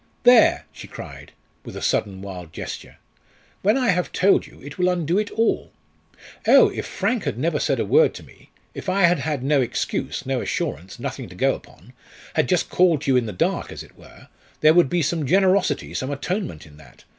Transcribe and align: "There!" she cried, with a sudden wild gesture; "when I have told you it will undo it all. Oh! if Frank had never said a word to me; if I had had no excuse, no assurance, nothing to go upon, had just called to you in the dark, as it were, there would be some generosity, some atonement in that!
"There!" 0.23 0.65
she 0.71 0.87
cried, 0.87 1.31
with 1.63 1.75
a 1.77 1.81
sudden 1.83 2.23
wild 2.23 2.51
gesture; 2.51 2.97
"when 3.61 3.77
I 3.77 3.89
have 3.89 4.11
told 4.11 4.47
you 4.47 4.59
it 4.63 4.79
will 4.79 4.89
undo 4.89 5.19
it 5.19 5.29
all. 5.29 5.69
Oh! 6.47 6.69
if 6.69 6.87
Frank 6.87 7.25
had 7.25 7.37
never 7.37 7.59
said 7.59 7.79
a 7.79 7.85
word 7.85 8.15
to 8.15 8.23
me; 8.23 8.49
if 8.73 8.89
I 8.89 9.03
had 9.03 9.19
had 9.19 9.43
no 9.43 9.61
excuse, 9.61 10.25
no 10.25 10.41
assurance, 10.41 10.97
nothing 10.97 11.29
to 11.29 11.35
go 11.35 11.53
upon, 11.53 11.93
had 12.33 12.49
just 12.49 12.67
called 12.69 13.03
to 13.03 13.11
you 13.11 13.15
in 13.15 13.27
the 13.27 13.31
dark, 13.31 13.71
as 13.71 13.83
it 13.83 13.95
were, 13.95 14.27
there 14.61 14.73
would 14.73 14.89
be 14.89 15.03
some 15.03 15.23
generosity, 15.27 15.93
some 15.93 16.09
atonement 16.09 16.65
in 16.65 16.77
that! 16.77 17.03